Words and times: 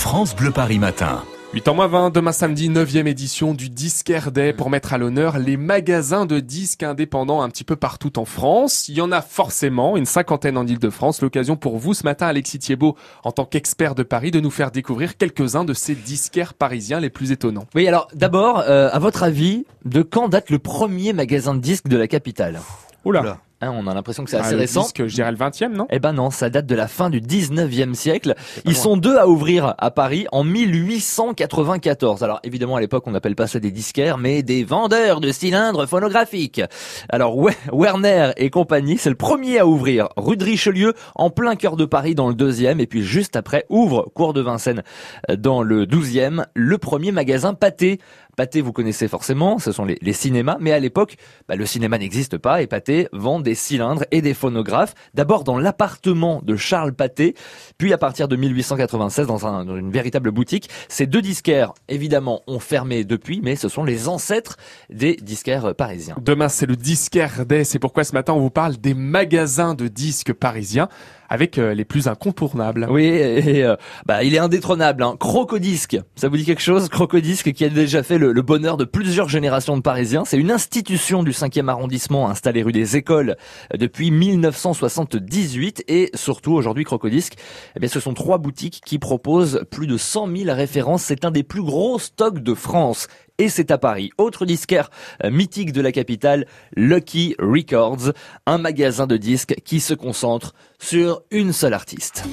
France 0.00 0.34
Bleu 0.34 0.50
Paris 0.50 0.78
Matin. 0.78 1.22
8 1.52 1.68
ans 1.68 1.74
moins 1.74 1.86
20, 1.86 2.10
demain 2.10 2.32
samedi, 2.32 2.70
9e 2.70 3.06
édition 3.06 3.52
du 3.52 3.68
Disquaire 3.68 4.32
Day 4.32 4.54
pour 4.54 4.70
mettre 4.70 4.94
à 4.94 4.98
l'honneur 4.98 5.38
les 5.38 5.58
magasins 5.58 6.24
de 6.24 6.40
disques 6.40 6.82
indépendants 6.82 7.42
un 7.42 7.50
petit 7.50 7.64
peu 7.64 7.76
partout 7.76 8.18
en 8.18 8.24
France. 8.24 8.88
Il 8.88 8.94
y 8.94 9.02
en 9.02 9.12
a 9.12 9.20
forcément 9.20 9.98
une 9.98 10.06
cinquantaine 10.06 10.56
en 10.56 10.66
Ile-de-France. 10.66 11.20
L'occasion 11.20 11.56
pour 11.56 11.76
vous 11.76 11.92
ce 11.92 12.04
matin, 12.04 12.28
Alexis 12.28 12.58
Thiebaud, 12.58 12.96
en 13.24 13.30
tant 13.30 13.44
qu'expert 13.44 13.94
de 13.94 14.02
Paris, 14.02 14.30
de 14.30 14.40
nous 14.40 14.50
faire 14.50 14.70
découvrir 14.70 15.18
quelques-uns 15.18 15.64
de 15.64 15.74
ces 15.74 15.94
disquaires 15.94 16.54
parisiens 16.54 16.98
les 16.98 17.10
plus 17.10 17.30
étonnants. 17.30 17.66
Oui, 17.74 17.86
alors 17.86 18.08
d'abord, 18.14 18.60
euh, 18.66 18.88
à 18.90 18.98
votre 18.98 19.22
avis, 19.22 19.66
de 19.84 20.00
quand 20.00 20.30
date 20.30 20.48
le 20.48 20.58
premier 20.58 21.12
magasin 21.12 21.54
de 21.54 21.60
disques 21.60 21.88
de 21.88 21.98
la 21.98 22.08
capitale? 22.08 22.58
Oula. 23.04 23.38
Hein, 23.62 23.72
on 23.76 23.86
a 23.86 23.94
l'impression 23.94 24.24
que 24.24 24.30
c'est 24.30 24.38
assez 24.38 24.48
Ah, 24.50 24.52
le 24.52 24.58
récent. 24.58 24.82
disque, 24.82 25.06
je 25.06 25.14
dirais 25.14 25.30
le 25.30 25.36
20e, 25.36 25.72
non? 25.74 25.86
Eh 25.90 25.98
ben 25.98 26.12
non, 26.14 26.30
ça 26.30 26.48
date 26.48 26.66
de 26.66 26.74
la 26.74 26.88
fin 26.88 27.10
du 27.10 27.20
19e 27.20 27.94
siècle. 27.94 28.34
Ils 28.64 28.74
sont 28.76 28.96
deux 28.96 29.16
à 29.18 29.28
ouvrir 29.28 29.74
à 29.78 29.90
Paris 29.90 30.26
en 30.32 30.44
1894. 30.44 32.22
Alors 32.24 32.40
évidemment 32.42 32.76
à 32.76 32.80
l'époque 32.80 33.04
on 33.06 33.10
n'appelle 33.10 33.36
pas 33.36 33.46
ça 33.46 33.58
des 33.60 33.70
disquaires 33.70 34.18
mais 34.18 34.42
des 34.42 34.64
vendeurs 34.64 35.20
de 35.20 35.30
cylindres 35.32 35.86
phonographiques. 35.88 36.62
Alors 37.08 37.36
Ouais- 37.36 37.56
Werner 37.72 38.30
et 38.36 38.50
compagnie, 38.50 38.98
c'est 38.98 39.10
le 39.10 39.16
premier 39.16 39.58
à 39.58 39.66
ouvrir 39.66 40.08
rue 40.16 40.36
de 40.36 40.44
Richelieu 40.44 40.94
en 41.14 41.30
plein 41.30 41.56
cœur 41.56 41.76
de 41.76 41.84
Paris 41.84 42.14
dans 42.14 42.28
le 42.28 42.34
deuxième 42.34 42.80
et 42.80 42.86
puis 42.86 43.02
juste 43.02 43.36
après 43.36 43.64
ouvre 43.68 44.10
cours 44.14 44.32
de 44.32 44.40
Vincennes 44.40 44.82
euh, 45.30 45.36
dans 45.36 45.62
le 45.62 45.86
douzième 45.86 46.46
le 46.54 46.78
premier 46.78 47.12
magasin 47.12 47.54
Pâté. 47.54 47.98
Pâté, 48.36 48.60
vous 48.60 48.72
connaissez 48.72 49.08
forcément, 49.08 49.58
ce 49.58 49.72
sont 49.72 49.84
les, 49.84 50.12
cinémas, 50.12 50.56
mais 50.60 50.72
à 50.72 50.78
l'époque, 50.78 51.16
bah, 51.48 51.56
le 51.56 51.66
cinéma 51.66 51.98
n'existe 51.98 52.38
pas 52.38 52.62
et 52.62 52.66
Pâté 52.66 53.08
vend 53.12 53.40
des 53.40 53.54
cylindres 53.54 54.04
et 54.10 54.22
des 54.22 54.34
phonographes, 54.34 54.94
d'abord 55.14 55.44
dans 55.44 55.58
l'appartement 55.58 56.40
de 56.44 56.56
Charles 56.56 56.92
Pâté, 56.92 57.34
puis 57.78 57.92
à 57.92 57.98
partir 57.98 58.28
de 58.28 58.36
1896 58.36 59.26
dans, 59.26 59.46
un- 59.46 59.64
dans 59.64 59.76
une 59.76 59.90
véritable 59.90 60.30
boutique. 60.30 60.68
Ces 60.88 61.06
deux 61.06 61.22
disquaires, 61.22 61.72
évidemment, 61.88 62.42
ont 62.46 62.60
fermé 62.60 63.04
depuis, 63.04 63.40
mais 63.42 63.56
ce 63.56 63.68
sont 63.68 63.84
les 63.84 64.08
ancêtres 64.08 64.56
des 64.90 65.16
disquaires 65.16 65.74
parisiens. 65.74 66.16
Demain, 66.20 66.48
c'est 66.48 66.66
le 66.66 66.76
Disquaire 66.76 67.46
Day. 67.46 67.64
C'est 67.64 67.78
pourquoi 67.78 68.04
ce 68.04 68.12
matin, 68.12 68.32
on 68.32 68.40
vous 68.40 68.50
parle 68.50 68.76
des 68.76 68.94
magasins 68.94 69.74
de 69.74 69.88
disques 69.88 70.32
parisiens 70.32 70.88
avec 71.30 71.58
euh, 71.58 71.72
les 71.72 71.84
plus 71.84 72.08
incontournables. 72.08 72.88
Oui, 72.90 73.04
et, 73.04 73.64
euh, 73.64 73.76
bah, 74.04 74.24
il 74.24 74.34
est 74.34 74.38
indétrônable. 74.38 75.02
Hein. 75.04 75.14
Crocodisque, 75.18 75.98
ça 76.16 76.28
vous 76.28 76.36
dit 76.36 76.44
quelque 76.44 76.60
chose? 76.60 76.88
Crocodisque 76.88 77.52
qui 77.52 77.64
a 77.64 77.68
déjà 77.68 78.02
fait 78.02 78.18
le, 78.18 78.40
bonheur 78.42 78.76
de 78.76 78.84
plusieurs 78.84 79.28
générations 79.28 79.76
de 79.76 79.82
Parisiens. 79.82 80.24
C'est 80.24 80.38
une 80.38 80.50
institution 80.50 81.22
du 81.22 81.30
5e 81.30 81.68
arrondissement 81.68 82.28
installée 82.28 82.62
rue 82.62 82.72
des 82.72 82.96
Écoles 82.96 83.36
euh, 83.72 83.76
depuis 83.78 84.10
1978 84.10 85.84
et 85.86 86.10
surtout 86.14 86.52
aujourd'hui 86.52 86.84
Crocodisque, 86.84 87.36
eh 87.76 87.80
bien, 87.80 87.88
ce 87.88 88.00
sont 88.00 88.14
trois 88.14 88.38
boutiques 88.38 88.80
qui 88.84 88.98
proposent 88.98 89.64
plus 89.70 89.86
de 89.86 89.96
100 89.96 90.36
000 90.36 90.54
références. 90.54 91.04
C'est 91.04 91.24
un 91.24 91.30
des 91.30 91.44
plus 91.44 91.62
gros 91.62 92.00
stocks 92.00 92.40
de 92.40 92.54
France. 92.54 93.06
Et 93.40 93.48
c'est 93.48 93.70
à 93.70 93.78
Paris. 93.78 94.10
Autre 94.18 94.44
disquaire 94.44 94.90
euh, 95.24 95.30
mythique 95.30 95.72
de 95.72 95.80
la 95.80 95.92
capitale, 95.92 96.46
Lucky 96.76 97.34
Records, 97.38 98.12
un 98.44 98.58
magasin 98.58 99.06
de 99.06 99.16
disques 99.16 99.54
qui 99.64 99.80
se 99.80 99.94
concentre 99.94 100.52
sur 100.78 101.22
une 101.30 101.54
seule 101.54 101.72
artiste. 101.72 102.24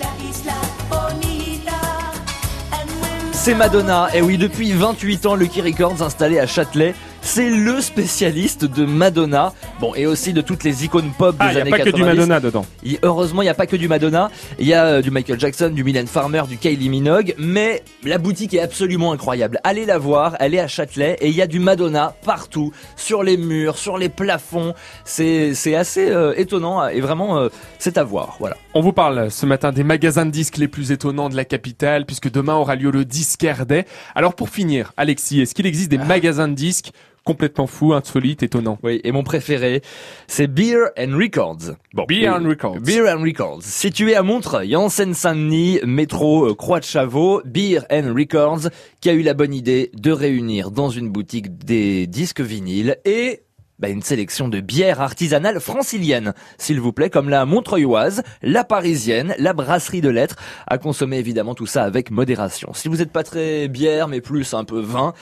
C'est 3.31 3.55
Madonna. 3.55 4.09
Et 4.14 4.22
oui, 4.22 4.38
depuis 4.38 4.73
28 4.73 5.25
ans, 5.27 5.36
Lucky 5.36 5.61
Records 5.61 6.02
installé 6.02 6.39
à 6.39 6.45
Châtelet. 6.45 6.94
C'est 7.30 7.50
le 7.50 7.81
spécialiste 7.81 8.64
de 8.64 8.86
Madonna. 8.86 9.52
Bon, 9.81 9.94
et 9.94 10.08
aussi 10.08 10.31
de 10.31 10.39
toutes 10.39 10.64
les 10.64 10.86
icônes 10.86 11.11
pop 11.17 11.36
des 11.38 11.44
Ah, 11.44 11.52
il 11.52 11.56
n'y 11.56 11.58
a 11.58 11.61
années 11.64 11.72
pas 11.72 11.80
que 11.80 11.83
90. 11.89 12.00
du 12.02 12.03
Madonna 12.06 12.39
dedans. 12.39 12.66
Heureusement, 13.03 13.42
il 13.42 13.45
n'y 13.45 13.50
a 13.50 13.53
pas 13.53 13.67
que 13.67 13.75
du 13.75 13.89
Madonna. 13.89 14.31
Il 14.59 14.66
y 14.66 14.73
a 14.73 14.86
euh, 14.86 15.02
du 15.02 15.11
Michael 15.11 15.38
Jackson, 15.38 15.70
du 15.70 15.83
Mylène 15.83 16.08
Farmer, 16.08 16.44
du 16.48 16.58
Kylie 16.58 16.88
Minogue. 16.88 17.36
Mais 17.38 17.83
la 18.05 18.17
boutique 18.17 18.53
est 18.53 18.61
absolument 18.61 19.11
incroyable. 19.11 19.59
Allez 19.66 19.86
la 19.86 19.98
voir. 19.98 20.38
Elle 20.39 20.55
est 20.55 20.59
à 20.59 20.70
Châtelet 20.70 21.17
et 21.20 21.28
il 21.28 21.36
y 21.36 21.42
a 21.42 21.48
du 21.48 21.59
Madonna 21.59 22.16
partout, 22.23 22.72
sur 22.95 23.23
les 23.23 23.36
murs, 23.36 23.78
sur 23.78 23.98
les 23.98 24.09
plafonds. 24.09 24.73
C'est 25.04 25.54
c'est 25.54 25.76
assez 25.76 26.09
euh, 26.09 26.33
étonnant 26.38 26.88
et 26.88 27.02
vraiment 27.02 27.38
euh, 27.38 27.49
c'est 27.77 27.98
à 27.98 28.05
voir. 28.05 28.38
Voilà. 28.39 28.55
On 28.73 28.80
vous 28.82 28.94
parle 28.94 29.30
ce 29.30 29.45
matin 29.45 29.73
des 29.73 29.83
magasins 29.83 30.26
de 30.26 30.32
disques 30.32 30.58
les 30.58 30.70
plus 30.70 30.94
étonnants 30.94 31.27
de 31.27 31.36
la 31.36 31.45
capitale, 31.45 32.05
puisque 32.05 32.32
demain 32.32 32.55
aura 32.55 32.76
lieu 32.76 32.89
le 32.89 33.04
Disquaire 33.04 33.65
Day. 33.65 33.86
Alors 34.15 34.33
pour 34.33 34.49
finir, 34.49 34.94
Alexis, 34.95 35.42
est-ce 35.42 35.54
qu'il 35.54 35.65
existe 35.67 35.89
des 35.92 35.98
magasins 35.98 36.48
de 36.48 36.54
disques 36.54 36.92
complètement 37.27 37.67
fous, 37.67 37.92
insolites, 37.92 38.42
étonnants 38.42 38.80
Oui, 38.83 39.02
et 39.04 39.11
mon 39.11 39.21
préféré, 39.21 39.82
c'est 40.27 40.48
Beer 40.48 40.92
and 40.98 41.17
Records. 41.17 41.76
Bon, 41.93 42.05
Beer 42.08 42.30
and 42.30 42.48
Records. 42.48 42.80
Beer 42.80 43.05
and 43.14 43.21
Records. 43.21 43.64
Situé 43.64 44.15
à 44.15 44.23
Montreuil, 44.23 44.77
en 44.77 44.88
Seine-Saint-Denis, 44.88 45.82
métro 45.86 46.45
euh, 46.45 46.55
Croix 46.55 46.80
de 46.80 46.86
Chavaux, 46.86 47.42
Beer 47.43 47.82
and 47.92 48.14
Records, 48.15 48.70
qui 49.02 49.10
a 49.10 49.14
eu 49.14 49.23
la 49.23 49.33
bonne 49.33 49.54
idée 49.54 49.92
de 49.93 50.11
réunir 50.14 50.71
dans 50.71 50.89
une 50.89 51.10
boutique 51.10 51.58
des 51.58 52.08
disques 52.08 52.39
vinyles 52.39 52.95
et 53.04 53.42
bah, 53.80 53.89
une 53.89 54.02
sélection 54.02 54.48
de 54.48 54.60
bières 54.60 55.02
artisanales 55.02 55.60
franciliennes, 55.60 56.33
s'il 56.58 56.82
vous 56.82 56.93
plaît, 56.93 57.11
comme 57.11 57.30
la 57.30 57.45
montreuilloise, 57.45 58.23
la 58.42 58.64
parisienne, 58.64 59.36
la 59.38 59.54
brasserie 59.54 60.02
de 60.02 60.10
lettres, 60.10 60.38
à 60.65 60.80
consommer 60.80 61.20
évidemment 61.20 61.54
tout 61.54 61.67
ça 61.67 61.83
avec 61.83 62.10
modération. 62.10 62.71
Si 62.73 62.88
vous 62.88 62.98
n'êtes 62.98 63.11
pas 63.11 63.21
très 63.21 63.67
bière, 63.67 64.08
mais 64.08 64.20
plus 64.20 64.55
un 64.55 64.64
peu 64.64 64.80
vin, 64.80 65.14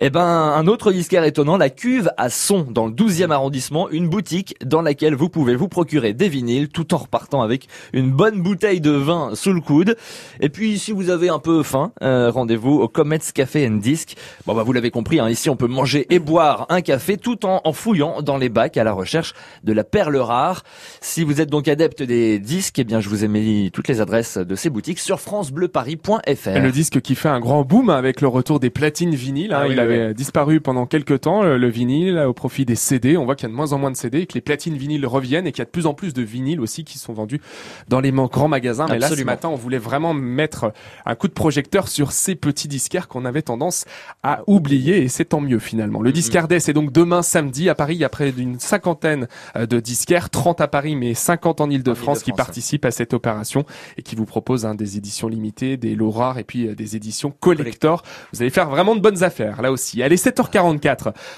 eh 0.00 0.10
ben, 0.10 0.24
un 0.24 0.66
autre 0.66 0.90
disquaire 0.90 1.22
étonnant, 1.22 1.56
la 1.56 1.70
cuve 1.70 2.10
à 2.16 2.30
son, 2.30 2.62
dans 2.62 2.86
le 2.86 2.92
12e 2.92 3.30
arrondissement, 3.30 3.88
une 3.90 4.08
boutique 4.08 4.56
dans 4.64 4.82
laquelle 4.82 5.14
vous 5.14 5.28
pouvez 5.28 5.54
vous 5.54 5.68
procurer 5.68 6.12
des 6.12 6.28
vinyles 6.28 6.68
tout 6.68 6.92
en 6.94 6.98
repartant 6.98 7.42
avec 7.42 7.68
une 7.92 8.10
bonne 8.10 8.42
bouteille 8.42 8.80
de 8.80 8.90
vin 8.90 9.36
sous 9.36 9.52
le 9.52 9.60
coude. 9.60 9.96
Et 10.40 10.48
puis, 10.48 10.80
si 10.80 10.90
vous 10.90 11.10
avez 11.10 11.28
un 11.28 11.38
peu 11.38 11.62
faim, 11.62 11.92
euh, 12.02 12.32
rendez-vous 12.32 12.80
au 12.80 12.88
Comets 12.88 13.20
Café 13.32 13.68
and 13.68 13.76
Disc. 13.76 14.16
Bon, 14.46 14.54
bah, 14.56 14.64
vous 14.64 14.72
l'avez 14.72 14.90
compris, 14.90 15.20
hein, 15.20 15.28
ici, 15.30 15.48
on 15.48 15.54
peut 15.54 15.68
manger 15.68 16.08
et 16.10 16.18
boire 16.18 16.66
un 16.70 16.80
café 16.80 17.16
tout 17.16 17.46
en, 17.46 17.60
en 17.62 17.72
fouillant 17.72 17.99
dans 18.22 18.36
les 18.36 18.48
bacs 18.48 18.76
à 18.76 18.84
la 18.84 18.92
recherche 18.92 19.34
de 19.64 19.72
la 19.72 19.84
perle 19.84 20.16
rare. 20.16 20.62
Si 21.00 21.24
vous 21.24 21.40
êtes 21.40 21.50
donc 21.50 21.68
adepte 21.68 22.02
des 22.02 22.38
disques, 22.38 22.78
eh 22.78 22.84
bien, 22.84 23.00
je 23.00 23.08
vous 23.08 23.24
ai 23.24 23.28
mis 23.28 23.70
toutes 23.72 23.88
les 23.88 24.00
adresses 24.00 24.36
de 24.38 24.54
ces 24.54 24.70
boutiques 24.70 24.98
sur 24.98 25.20
francebleuparis.fr. 25.20 26.58
Le 26.60 26.70
disque 26.72 27.00
qui 27.00 27.14
fait 27.14 27.28
un 27.28 27.40
grand 27.40 27.62
boom 27.64 27.90
avec 27.90 28.20
le 28.20 28.28
retour 28.28 28.60
des 28.60 28.70
platines 28.70 29.14
vinyles. 29.14 29.52
hein. 29.52 29.60
Ah 29.62 29.66
oui, 29.66 29.74
il 29.74 29.78
oui, 29.78 29.80
avait 29.80 30.14
disparu 30.14 30.60
pendant 30.60 30.86
quelques 30.86 31.20
temps, 31.22 31.42
le, 31.42 31.58
le 31.58 31.68
vinyle, 31.68 32.18
au 32.18 32.32
profit 32.32 32.64
des 32.64 32.74
CD. 32.76 33.16
On 33.16 33.24
voit 33.24 33.34
qu'il 33.36 33.44
y 33.44 33.50
a 33.50 33.52
de 33.52 33.56
moins 33.56 33.72
en 33.72 33.78
moins 33.78 33.90
de 33.90 33.96
CD 33.96 34.20
et 34.20 34.26
que 34.26 34.34
les 34.34 34.40
platines 34.40 34.76
vinyles 34.76 35.06
reviennent 35.06 35.46
et 35.46 35.52
qu'il 35.52 35.60
y 35.60 35.62
a 35.62 35.66
de 35.66 35.70
plus 35.70 35.86
en 35.86 35.94
plus 35.94 36.14
de 36.14 36.22
vinyles 36.22 36.60
aussi 36.60 36.84
qui 36.84 36.98
sont 36.98 37.12
vendus 37.12 37.40
dans 37.88 38.00
les 38.00 38.10
grands 38.12 38.48
magasins. 38.48 38.86
Mais 38.88 38.94
là, 38.98 39.06
ce 39.08 39.12
Absolument. 39.12 39.32
matin, 39.32 39.48
on 39.48 39.56
voulait 39.56 39.78
vraiment 39.78 40.14
mettre 40.14 40.72
un 41.06 41.14
coup 41.14 41.28
de 41.28 41.32
projecteur 41.32 41.88
sur 41.88 42.12
ces 42.12 42.34
petits 42.34 42.68
disquaires 42.68 43.08
qu'on 43.08 43.24
avait 43.24 43.42
tendance 43.42 43.84
à 44.22 44.42
oublier 44.46 45.02
et 45.02 45.08
c'est 45.08 45.24
tant 45.26 45.40
mieux 45.40 45.58
finalement. 45.58 46.02
Le 46.02 46.12
disquaire 46.12 46.48
Day, 46.48 46.60
c'est 46.60 46.72
donc 46.72 46.92
demain 46.92 47.22
samedi 47.22 47.68
à 47.68 47.74
Paris. 47.74 47.89
Il 47.94 47.98
y 47.98 48.04
a 48.04 48.08
près 48.08 48.32
d'une 48.32 48.58
cinquantaine 48.58 49.28
euh, 49.56 49.66
de 49.66 49.80
disquaires, 49.80 50.30
30 50.30 50.60
à 50.60 50.68
Paris, 50.68 50.96
mais 50.96 51.14
50 51.14 51.60
en 51.60 51.70
Ile-de-France 51.70 52.22
qui 52.22 52.32
participent 52.32 52.84
à 52.84 52.90
cette 52.90 53.14
opération 53.14 53.64
et 53.96 54.02
qui 54.02 54.16
vous 54.16 54.26
proposent 54.26 54.66
hein, 54.66 54.74
des 54.74 54.96
éditions 54.96 55.28
limitées, 55.28 55.76
des 55.76 55.94
lots 55.94 56.10
rares 56.10 56.38
et 56.38 56.44
puis 56.44 56.68
euh, 56.68 56.74
des 56.74 56.96
éditions 56.96 57.32
collector. 57.40 58.02
Vous 58.32 58.42
allez 58.42 58.50
faire 58.50 58.68
vraiment 58.68 58.94
de 58.94 59.00
bonnes 59.00 59.22
affaires 59.22 59.62
là 59.62 59.72
aussi. 59.72 60.02
Allez, 60.02 60.16
7h44. 60.16 61.12